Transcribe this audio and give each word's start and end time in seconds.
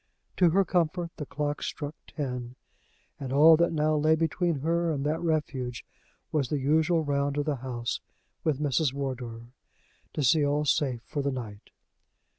To 0.37 0.49
her 0.49 0.65
comfort 0.65 1.11
the 1.17 1.27
clock 1.27 1.61
struck 1.61 1.93
ten, 2.07 2.55
and 3.19 3.31
all 3.31 3.55
that 3.57 3.71
now 3.71 3.95
lay 3.95 4.15
between 4.15 4.61
her 4.61 4.91
and 4.91 5.05
that 5.05 5.21
refuge 5.21 5.85
was 6.31 6.49
the 6.49 6.57
usual 6.57 7.03
round 7.03 7.37
of 7.37 7.45
the 7.45 7.57
house 7.57 7.99
with 8.43 8.57
Mrs. 8.59 8.93
Wardour, 8.93 9.53
to 10.13 10.23
see 10.23 10.43
all 10.43 10.65
safe 10.65 11.03
for 11.05 11.21
the 11.21 11.29
night. 11.31 11.69